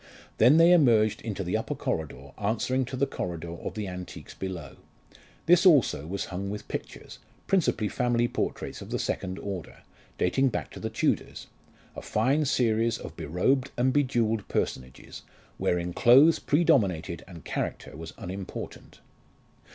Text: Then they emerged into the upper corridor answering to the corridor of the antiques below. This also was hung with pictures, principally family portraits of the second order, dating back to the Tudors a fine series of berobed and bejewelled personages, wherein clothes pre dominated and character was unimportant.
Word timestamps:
Then 0.39 0.57
they 0.57 0.71
emerged 0.71 1.21
into 1.21 1.43
the 1.43 1.55
upper 1.55 1.75
corridor 1.75 2.31
answering 2.39 2.85
to 2.85 2.97
the 2.97 3.05
corridor 3.05 3.53
of 3.57 3.75
the 3.75 3.87
antiques 3.87 4.33
below. 4.33 4.77
This 5.45 5.63
also 5.63 6.07
was 6.07 6.25
hung 6.33 6.49
with 6.49 6.67
pictures, 6.67 7.19
principally 7.45 7.87
family 7.87 8.27
portraits 8.27 8.81
of 8.81 8.89
the 8.89 8.97
second 8.97 9.37
order, 9.37 9.83
dating 10.17 10.49
back 10.49 10.71
to 10.71 10.79
the 10.79 10.89
Tudors 10.89 11.45
a 11.95 12.01
fine 12.01 12.45
series 12.45 12.97
of 12.97 13.15
berobed 13.15 13.69
and 13.77 13.93
bejewelled 13.93 14.47
personages, 14.47 15.21
wherein 15.59 15.93
clothes 15.93 16.39
pre 16.39 16.63
dominated 16.63 17.23
and 17.27 17.45
character 17.45 17.95
was 17.95 18.11
unimportant. 18.17 19.01